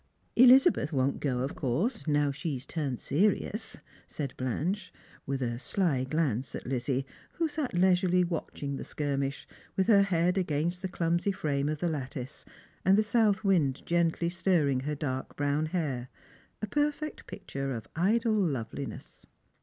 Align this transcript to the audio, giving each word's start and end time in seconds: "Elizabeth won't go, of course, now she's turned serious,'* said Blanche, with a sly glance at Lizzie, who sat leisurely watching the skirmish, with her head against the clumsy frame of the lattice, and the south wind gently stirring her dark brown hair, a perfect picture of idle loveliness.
"Elizabeth 0.45 0.91
won't 0.91 1.19
go, 1.19 1.41
of 1.41 1.53
course, 1.53 2.07
now 2.07 2.31
she's 2.31 2.65
turned 2.65 2.99
serious,'* 2.99 3.77
said 4.07 4.33
Blanche, 4.35 4.91
with 5.27 5.43
a 5.43 5.59
sly 5.59 6.05
glance 6.05 6.55
at 6.55 6.65
Lizzie, 6.65 7.05
who 7.33 7.47
sat 7.47 7.75
leisurely 7.75 8.23
watching 8.23 8.77
the 8.77 8.83
skirmish, 8.83 9.47
with 9.77 9.85
her 9.85 10.01
head 10.01 10.39
against 10.39 10.81
the 10.81 10.87
clumsy 10.87 11.31
frame 11.31 11.69
of 11.69 11.77
the 11.77 11.87
lattice, 11.87 12.45
and 12.83 12.97
the 12.97 13.03
south 13.03 13.43
wind 13.43 13.85
gently 13.85 14.27
stirring 14.27 14.79
her 14.79 14.95
dark 14.95 15.35
brown 15.35 15.67
hair, 15.67 16.09
a 16.63 16.67
perfect 16.67 17.27
picture 17.27 17.71
of 17.71 17.87
idle 17.95 18.33
loveliness. 18.33 19.27